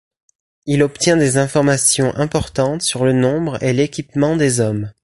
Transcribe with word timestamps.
Il 0.65 0.81
obtient 0.81 1.15
des 1.15 1.37
informations 1.37 2.15
importantes 2.15 2.81
sur 2.81 3.05
le 3.05 3.13
nombre 3.13 3.61
et 3.61 3.71
l'équipement 3.71 4.35
des 4.35 4.59
hommes. 4.59 4.91